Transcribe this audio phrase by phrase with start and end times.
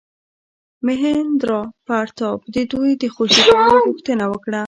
[0.85, 4.59] مهیندراپراتاپ د دوی د خوشي کولو غوښتنه وکړه.